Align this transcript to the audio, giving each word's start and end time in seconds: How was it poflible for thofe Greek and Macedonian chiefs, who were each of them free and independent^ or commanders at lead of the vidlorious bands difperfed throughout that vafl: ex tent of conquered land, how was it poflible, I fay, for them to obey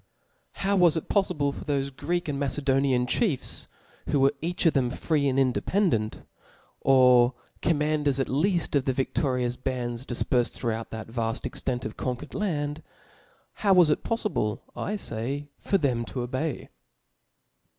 How 0.53 0.75
was 0.75 0.97
it 0.97 1.09
poflible 1.09 1.53
for 1.53 1.63
thofe 1.63 1.95
Greek 1.95 2.27
and 2.27 2.39
Macedonian 2.39 3.05
chiefs, 3.05 3.67
who 4.09 4.19
were 4.19 4.33
each 4.41 4.65
of 4.65 4.73
them 4.73 4.89
free 4.89 5.27
and 5.27 5.37
independent^ 5.37 6.25
or 6.79 7.35
commanders 7.61 8.19
at 8.19 8.27
lead 8.27 8.75
of 8.75 8.85
the 8.85 8.93
vidlorious 8.93 9.57
bands 9.63 10.07
difperfed 10.07 10.53
throughout 10.53 10.89
that 10.89 11.09
vafl: 11.09 11.45
ex 11.45 11.61
tent 11.61 11.85
of 11.85 11.97
conquered 11.97 12.33
land, 12.33 12.81
how 13.61 13.73
was 13.75 13.91
it 13.91 14.03
poflible, 14.03 14.61
I 14.75 14.97
fay, 14.97 15.49
for 15.61 15.77
them 15.77 16.03
to 16.05 16.21
obey 16.23 16.69